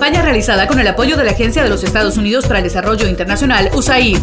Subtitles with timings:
[0.00, 3.06] Campaña realizada con el apoyo de la Agencia de los Estados Unidos para el Desarrollo
[3.06, 4.16] Internacional, USAID.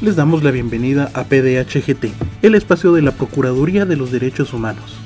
[0.00, 2.06] Les damos la bienvenida a PDHGT,
[2.40, 4.96] el espacio de la Procuraduría de los Derechos Humanos.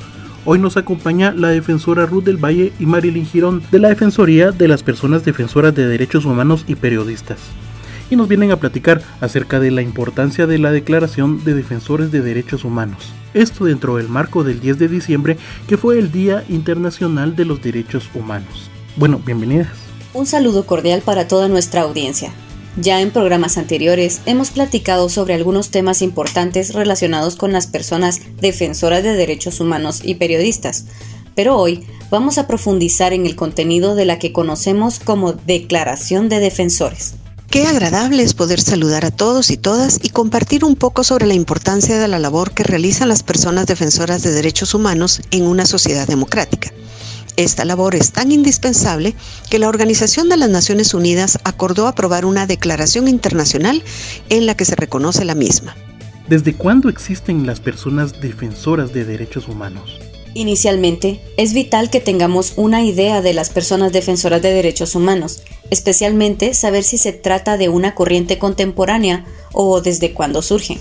[0.45, 4.69] Hoy nos acompaña la defensora Ruth del Valle y Marilyn Girón de la Defensoría de
[4.69, 7.41] las Personas Defensoras de Derechos Humanos y Periodistas
[8.11, 12.21] y nos vienen a platicar acerca de la importancia de la Declaración de Defensores de
[12.21, 13.13] Derechos Humanos.
[13.35, 17.63] Esto dentro del marco del 10 de diciembre, que fue el Día Internacional de los
[17.63, 18.71] Derechos Humanos.
[18.97, 19.69] Bueno, bienvenidas.
[20.13, 22.33] Un saludo cordial para toda nuestra audiencia.
[22.77, 29.03] Ya en programas anteriores hemos platicado sobre algunos temas importantes relacionados con las personas defensoras
[29.03, 30.87] de derechos humanos y periodistas,
[31.35, 36.41] pero hoy vamos a profundizar en el contenido de la que conocemos como Declaración de
[36.41, 37.15] Defensores.
[37.55, 41.35] Qué agradable es poder saludar a todos y todas y compartir un poco sobre la
[41.35, 46.09] importancia de la labor que realizan las personas defensoras de derechos humanos en una sociedad
[46.09, 46.73] democrática.
[47.37, 49.15] Esta labor es tan indispensable
[49.51, 53.85] que la Organización de las Naciones Unidas acordó aprobar una declaración internacional
[54.31, 55.77] en la que se reconoce la misma.
[56.29, 60.01] ¿Desde cuándo existen las personas defensoras de derechos humanos?
[60.35, 66.55] Inicialmente, es vital que tengamos una idea de las personas defensoras de derechos humanos, especialmente
[66.55, 70.79] saber si se trata de una corriente contemporánea o desde cuándo surgen.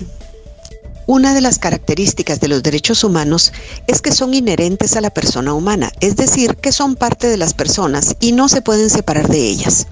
[1.06, 3.52] Una de las características de los derechos humanos
[3.86, 7.54] es que son inherentes a la persona humana, es decir, que son parte de las
[7.54, 9.86] personas y no se pueden separar de ellas.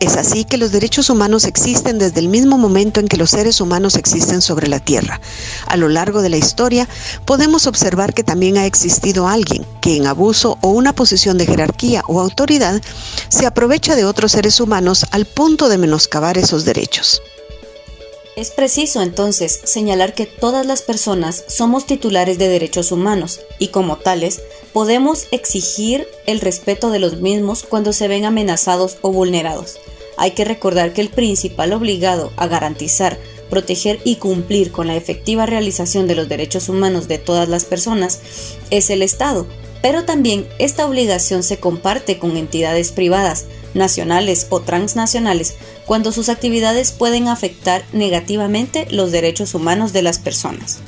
[0.00, 3.60] Es así que los derechos humanos existen desde el mismo momento en que los seres
[3.60, 5.20] humanos existen sobre la Tierra.
[5.66, 6.88] A lo largo de la historia
[7.24, 12.02] podemos observar que también ha existido alguien que en abuso o una posición de jerarquía
[12.08, 12.80] o autoridad
[13.28, 17.22] se aprovecha de otros seres humanos al punto de menoscabar esos derechos.
[18.36, 23.96] Es preciso entonces señalar que todas las personas somos titulares de derechos humanos y como
[23.96, 24.42] tales
[24.74, 29.78] podemos exigir el respeto de los mismos cuando se ven amenazados o vulnerados.
[30.18, 35.46] Hay que recordar que el principal obligado a garantizar, proteger y cumplir con la efectiva
[35.46, 38.20] realización de los derechos humanos de todas las personas
[38.68, 39.46] es el Estado,
[39.80, 45.54] pero también esta obligación se comparte con entidades privadas, nacionales o transnacionales,
[45.86, 50.78] cuando sus actividades pueden afectar negativamente los derechos humanos de las personas.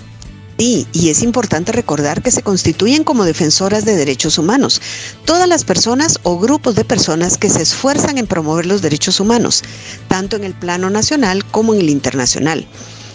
[0.58, 4.82] Sí, y es importante recordar que se constituyen como defensoras de derechos humanos,
[5.24, 9.62] todas las personas o grupos de personas que se esfuerzan en promover los derechos humanos,
[10.08, 12.66] tanto en el plano nacional como en el internacional,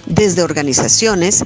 [0.06, 1.44] desde organizaciones,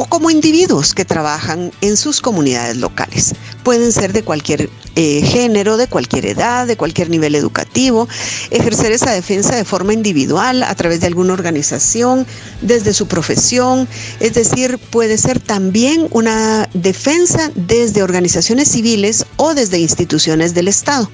[0.00, 3.34] o como individuos que trabajan en sus comunidades locales.
[3.64, 8.06] Pueden ser de cualquier eh, género, de cualquier edad, de cualquier nivel educativo,
[8.52, 12.28] ejercer esa defensa de forma individual a través de alguna organización,
[12.62, 13.88] desde su profesión,
[14.20, 21.10] es decir, puede ser también una defensa desde organizaciones civiles o desde instituciones del Estado.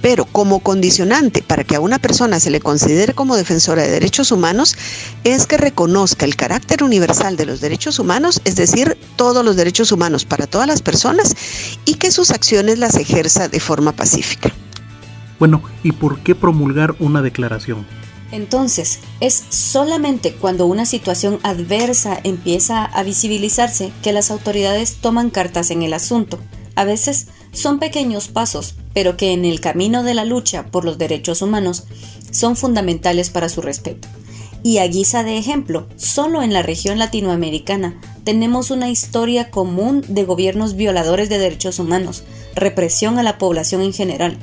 [0.00, 4.30] Pero como condicionante para que a una persona se le considere como defensora de derechos
[4.30, 4.76] humanos
[5.24, 9.90] es que reconozca el carácter universal de los derechos humanos, es decir, todos los derechos
[9.90, 11.34] humanos para todas las personas
[11.84, 14.52] y que sus acciones las ejerza de forma pacífica.
[15.38, 17.86] Bueno, ¿y por qué promulgar una declaración?
[18.30, 25.70] Entonces, es solamente cuando una situación adversa empieza a visibilizarse que las autoridades toman cartas
[25.70, 26.38] en el asunto.
[26.74, 30.98] A veces son pequeños pasos, pero que en el camino de la lucha por los
[30.98, 31.84] derechos humanos
[32.32, 34.08] son fundamentales para su respeto.
[34.64, 40.24] Y a guisa de ejemplo, solo en la región latinoamericana tenemos una historia común de
[40.24, 42.24] gobiernos violadores de derechos humanos,
[42.56, 44.36] represión a la población en general,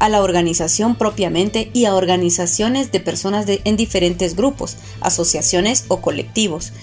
[0.00, 6.74] a la organización propiamente y a organizaciones de personas en diferentes grupos, asociaciones o colectivos,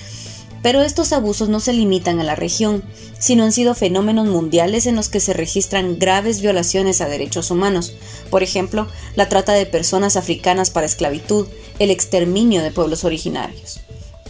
[0.62, 2.84] pero estos abusos no se limitan a la región,
[3.20, 7.94] sino han sido fenómenos mundiales en los que se registran graves violaciones a derechos humanos,
[8.30, 11.48] por ejemplo, la trata de personas africanas para esclavitud,
[11.80, 13.82] el exterminio de pueblos originarios.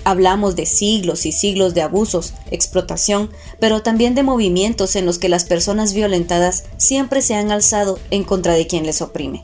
[0.04, 3.30] Hablamos de siglos y siglos de abusos, explotación,
[3.60, 8.24] pero también de movimientos en los que las personas violentadas siempre se han alzado en
[8.24, 9.44] contra de quien les oprime.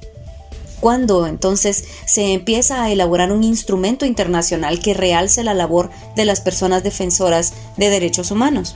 [0.79, 6.41] Cuando entonces se empieza a elaborar un instrumento internacional que realce la labor de las
[6.41, 8.75] personas defensoras de derechos humanos.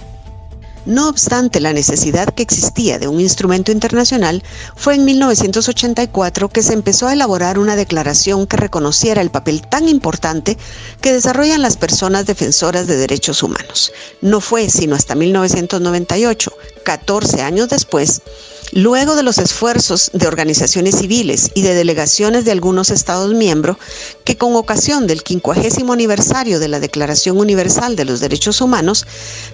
[0.86, 4.44] No obstante la necesidad que existía de un instrumento internacional,
[4.76, 9.88] fue en 1984 que se empezó a elaborar una declaración que reconociera el papel tan
[9.88, 10.58] importante
[11.00, 13.94] que desarrollan las personas defensoras de derechos humanos.
[14.22, 16.52] No fue sino hasta 1998,
[16.84, 18.24] 14 años después,
[18.74, 23.76] Luego de los esfuerzos de organizaciones civiles y de delegaciones de algunos Estados miembros,
[24.24, 29.06] que con ocasión del 50 aniversario de la Declaración Universal de los Derechos Humanos,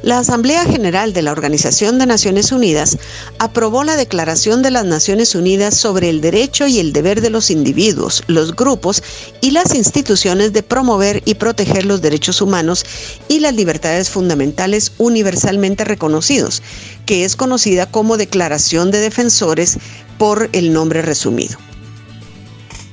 [0.03, 2.99] la Asamblea General de la Organización de Naciones Unidas
[3.39, 7.49] aprobó la Declaración de las Naciones Unidas sobre el derecho y el deber de los
[7.49, 9.01] individuos, los grupos
[9.41, 12.85] y las instituciones de promover y proteger los derechos humanos
[13.27, 16.61] y las libertades fundamentales universalmente reconocidos,
[17.07, 19.79] que es conocida como Declaración de Defensores
[20.19, 21.57] por el nombre resumido.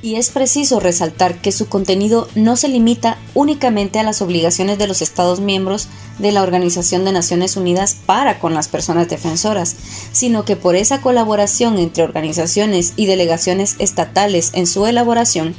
[0.01, 4.87] Y es preciso resaltar que su contenido no se limita únicamente a las obligaciones de
[4.87, 5.89] los Estados miembros
[6.19, 9.77] de la Organización de Naciones Unidas para con las personas defensoras,
[10.13, 15.55] sino que por esa colaboración entre organizaciones y delegaciones estatales en su elaboración,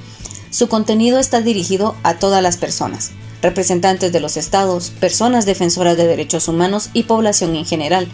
[0.52, 6.08] su contenido está dirigido a todas las personas, representantes de los estados, personas defensoras de
[6.08, 8.08] derechos humanos y población en general.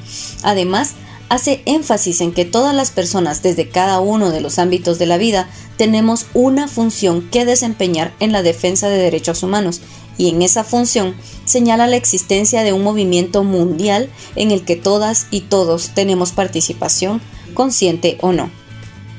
[0.44, 0.92] Además,
[1.30, 5.18] hace énfasis en que todas las personas desde cada uno de los ámbitos de la
[5.18, 9.82] vida tenemos una función que desempeñar en la defensa de derechos humanos
[10.18, 11.16] y en esa función
[11.46, 17.22] señala la existencia de un movimiento mundial en el que todas y todos tenemos participación,
[17.54, 18.61] consciente o no.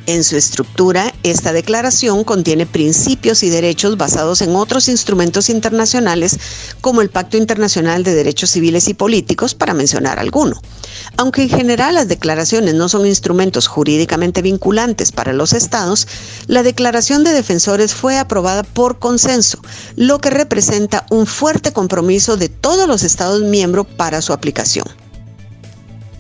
[0.07, 6.39] En su estructura, esta declaración contiene principios y derechos basados en otros instrumentos internacionales
[6.81, 10.61] como el Pacto Internacional de Derechos Civiles y Políticos, para mencionar alguno.
[11.17, 16.09] Aunque en general las declaraciones no son instrumentos jurídicamente vinculantes para los estados,
[16.49, 19.59] la Declaración de Defensores fue aprobada por consenso,
[19.95, 25.02] lo que representa un fuerte compromiso de todos los estados miembros para su aplicación.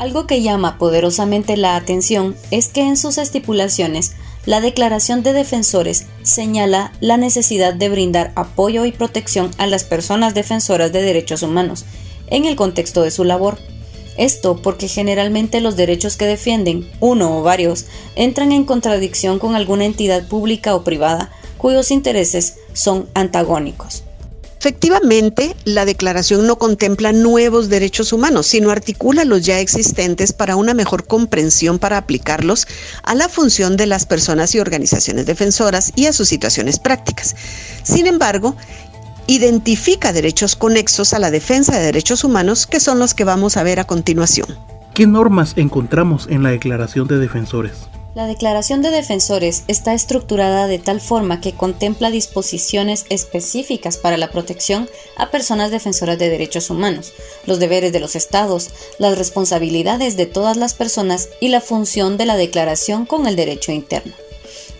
[0.02, 4.14] Algo que llama poderosamente la atención es que en sus estipulaciones
[4.46, 10.34] la Declaración de Defensores señala la necesidad de brindar apoyo y protección a las personas
[10.34, 11.84] defensoras de derechos humanos
[12.26, 13.58] en el contexto de su labor.
[14.16, 17.84] Esto porque generalmente los derechos que defienden, uno o varios,
[18.16, 24.02] entran en contradicción con alguna entidad pública o privada cuyos intereses son antagónicos.
[24.64, 30.72] Efectivamente, la declaración no contempla nuevos derechos humanos, sino articula los ya existentes para una
[30.72, 32.68] mejor comprensión para aplicarlos
[33.02, 37.34] a la función de las personas y organizaciones defensoras y a sus situaciones prácticas.
[37.82, 38.54] Sin embargo,
[39.26, 43.64] identifica derechos conexos a la defensa de derechos humanos que son los que vamos a
[43.64, 44.46] ver a continuación.
[44.94, 47.88] ¿Qué normas encontramos en la Declaración de Defensores?
[48.14, 54.30] La Declaración de Defensores está estructurada de tal forma que contempla disposiciones específicas para la
[54.30, 54.86] protección
[55.16, 57.14] a personas defensoras de derechos humanos,
[57.46, 58.68] los deberes de los estados,
[58.98, 63.72] las responsabilidades de todas las personas y la función de la declaración con el derecho
[63.72, 64.12] interno.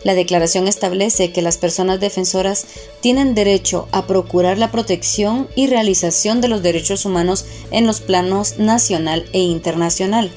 [0.04, 2.66] La declaración establece que las personas defensoras
[3.00, 8.58] tienen derecho a procurar la protección y realización de los derechos humanos en los planos
[8.58, 10.30] nacional e internacional,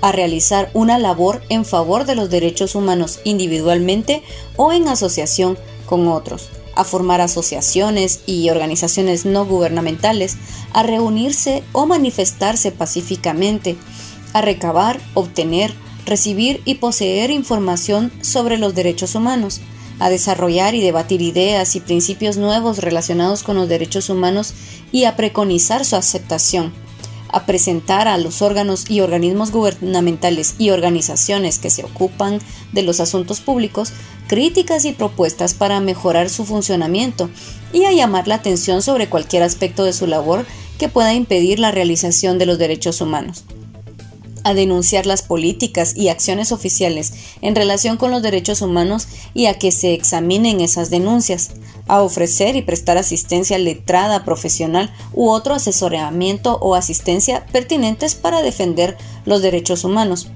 [0.00, 4.22] a realizar una labor en favor de los derechos humanos individualmente
[4.56, 10.36] o en asociación con otros, a formar asociaciones y organizaciones no gubernamentales,
[10.72, 13.76] a reunirse o manifestarse pacíficamente,
[14.32, 15.72] a recabar, obtener,
[16.06, 19.60] recibir y poseer información sobre los derechos humanos,
[19.98, 24.54] a desarrollar y debatir ideas y principios nuevos relacionados con los derechos humanos
[24.92, 26.72] y a preconizar su aceptación
[27.30, 32.40] a presentar a los órganos y organismos gubernamentales y organizaciones que se ocupan
[32.72, 33.92] de los asuntos públicos
[34.28, 37.30] críticas y propuestas para mejorar su funcionamiento
[37.72, 40.46] y a llamar la atención sobre cualquier aspecto de su labor
[40.78, 43.44] que pueda impedir la realización de los derechos humanos.
[44.44, 49.58] A denunciar las políticas y acciones oficiales en relación con los derechos humanos y a
[49.58, 51.50] que se examinen esas denuncias,
[51.88, 58.96] a ofrecer y prestar asistencia letrada, profesional u otro asesoramiento o asistencia pertinentes para defender
[59.24, 60.28] los derechos humanos,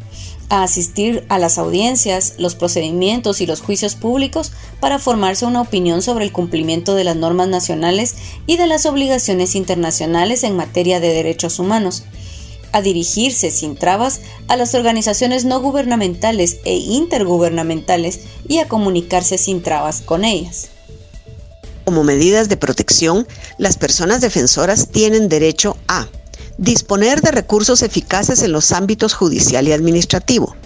[0.49, 6.03] a asistir a las audiencias, los procedimientos y los juicios públicos para formarse una opinión
[6.03, 8.17] sobre el cumplimiento de las normas nacionales
[8.47, 12.05] y de las obligaciones internacionales en materia de derechos humanos,
[12.73, 19.63] a dirigirse sin trabas a las organizaciones no gubernamentales e intergubernamentales y a comunicarse sin
[19.63, 20.71] trabas con ellas.
[21.93, 26.09] Como medidas de protección, las personas defensoras tienen derecho a
[26.57, 30.57] disponer de recursos eficaces en los ámbitos judicial y administrativo,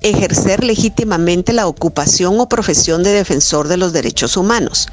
[0.00, 4.88] ejercer legítimamente la ocupación o profesión de defensor de los derechos humanos,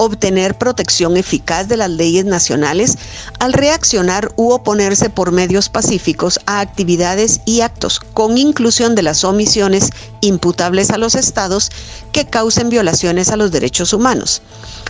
[0.00, 2.96] obtener protección eficaz de las leyes nacionales
[3.38, 9.24] al reaccionar u oponerse por medios pacíficos a actividades y actos, con inclusión de las
[9.24, 9.90] omisiones
[10.22, 11.70] imputables a los estados
[12.12, 14.40] que causen violaciones a los derechos humanos.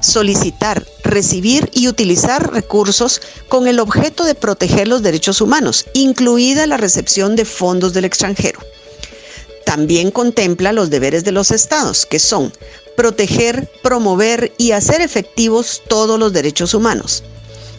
[0.01, 6.77] Solicitar, recibir y utilizar recursos con el objeto de proteger los derechos humanos, incluida la
[6.77, 8.61] recepción de fondos del extranjero
[9.71, 12.53] también contempla los deberes de los estados, que son
[12.97, 17.23] proteger, promover y hacer efectivos todos los derechos humanos.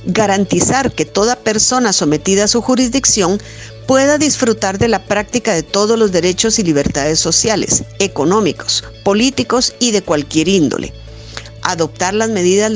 [0.06, 3.40] Garantizar que toda persona sometida a su jurisdicción
[3.88, 9.92] pueda disfrutar de la práctica de todos los derechos y libertades sociales, económicos, políticos y
[9.92, 10.94] de cualquier índole.
[11.64, 12.72] Adoptar las medidas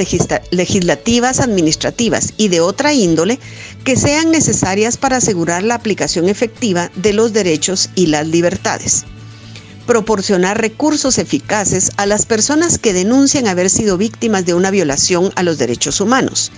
[0.51, 3.39] legislativas, administrativas y de otra índole
[3.83, 9.05] que sean necesarias para asegurar la aplicación efectiva de los derechos y las libertades
[9.85, 15.43] proporcionar recursos eficaces a las personas que denuncian haber sido víctimas de una violación a
[15.43, 16.51] los derechos humanos,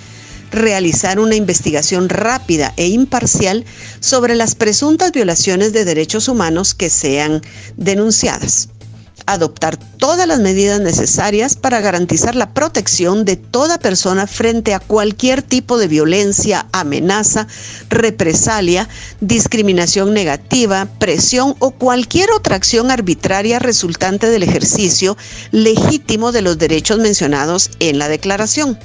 [0.52, 3.66] realizar una investigación rápida e imparcial
[4.00, 7.42] sobre las presuntas violaciones de derechos humanos que sean
[7.76, 8.70] denunciadas
[9.26, 15.42] adoptar todas las medidas necesarias para garantizar la protección de toda persona frente a cualquier
[15.42, 17.48] tipo de violencia, amenaza,
[17.90, 18.88] represalia,
[19.20, 25.18] discriminación negativa, presión o cualquier otra acción arbitraria resultante del ejercicio
[25.52, 28.80] legítimo de los derechos mencionados en la declaración.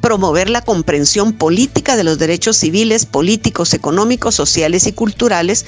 [0.00, 5.64] Promover la comprensión política de los derechos civiles, políticos, económicos, sociales y culturales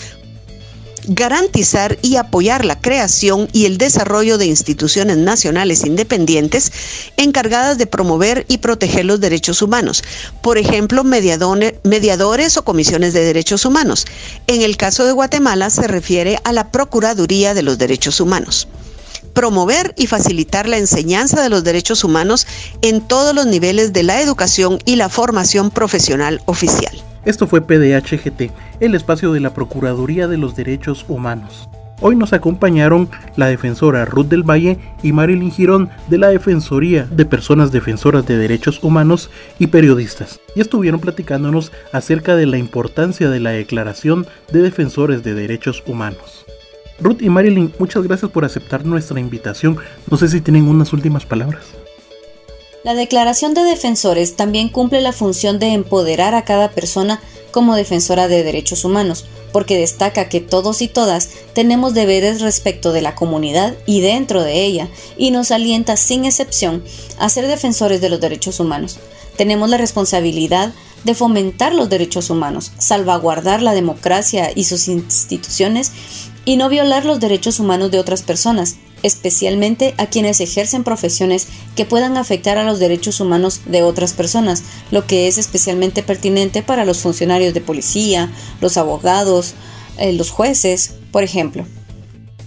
[1.07, 6.73] garantizar y apoyar la creación y el desarrollo de instituciones nacionales independientes
[7.17, 10.03] encargadas de promover y proteger los derechos humanos,
[10.43, 14.07] por ejemplo, mediadores o comisiones de derechos humanos.
[14.47, 18.69] En el caso de Guatemala se refiere a la Procuraduría de los Derechos Humanos
[19.33, 22.47] promover y facilitar la enseñanza de los derechos humanos
[22.83, 26.95] en todos los niveles de la educación y la formación profesional oficial.
[27.25, 31.69] Esto fue PDHGT, el espacio de la Procuraduría de los Derechos Humanos.
[32.03, 37.25] Hoy nos acompañaron la defensora Ruth del Valle y Marilyn Girón de la Defensoría de
[37.25, 43.41] Personas Defensoras de Derechos Humanos y periodistas, y estuvieron platicándonos acerca de la importancia de
[43.41, 46.45] la Declaración de Defensores de Derechos Humanos.
[47.01, 49.79] Ruth y Marilyn, muchas gracias por aceptar nuestra invitación.
[50.11, 51.75] No sé si tienen unas últimas palabras.
[52.85, 58.29] La Declaración de Defensores también cumple la función de empoderar a cada persona como defensora
[58.29, 59.25] de derechos humanos,
[59.55, 64.65] porque destaca que todos y todas tenemos deberes respecto de la comunidad y dentro de
[64.65, 66.85] ella, y nos alienta sin excepción
[67.19, 68.99] a ser defensores de los derechos humanos.
[69.39, 70.75] Tenemos la responsabilidad
[71.05, 75.91] de fomentar los derechos humanos, salvaguardar la democracia y sus instituciones
[76.45, 81.47] y no violar los derechos humanos de otras personas, especialmente a quienes ejercen profesiones
[81.77, 86.63] que puedan afectar a los derechos humanos de otras personas, lo que es especialmente pertinente
[86.63, 89.55] para los funcionarios de policía, los abogados,
[89.99, 91.67] eh, los jueces, por ejemplo.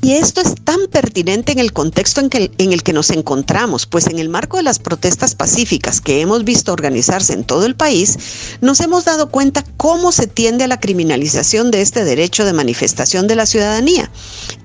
[0.02, 3.86] Y esto es tan pertinente en el contexto en, que, en, el que nos encontramos,
[3.88, 7.76] pues en el marco de las protestas pacíficas que hemos visto organizarse en todo el
[7.76, 8.18] país,
[8.62, 13.28] nos hemos dado cuenta cómo se tiende a la criminalización de este derecho de manifestación
[13.28, 14.10] de la ciudadanía.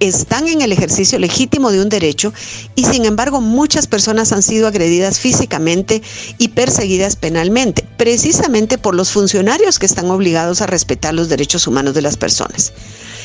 [0.02, 2.32] Están en el ejercicio legítimo de un derecho
[2.74, 6.02] y sin embargo muchas personas han sido agredidas físicamente
[6.38, 11.94] y perseguidas penalmente, precisamente por los funcionarios que están obligados a respetar los derechos humanos
[11.94, 12.72] de las personas.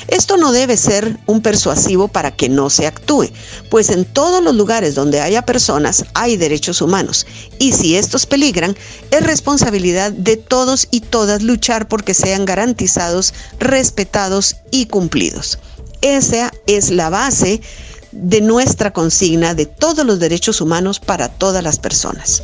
[0.08, 3.32] Esto no debe ser un persuasivo para que no se actúe,
[3.72, 7.26] pues en todos los lugares donde haya personas hay derechos humanos
[7.58, 8.78] y si estos peligran,
[9.10, 15.58] es responsabilidad de todos y todas luchar porque sean garantizados, respetados y cumplidos.
[16.02, 17.62] Esa es la base
[18.12, 22.44] de nuestra consigna de todos los derechos humanos para todas las personas.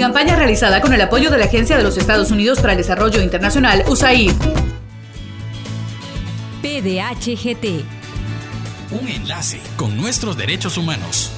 [0.00, 3.20] Campaña realizada con el apoyo de la Agencia de los Estados Unidos para el Desarrollo
[3.20, 4.32] Internacional, USAID.
[6.62, 7.84] PDHGT.
[8.92, 11.32] Un enlace con nuestros derechos humanos.